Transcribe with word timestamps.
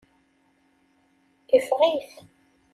Ifeɣ-t. 1.57 2.09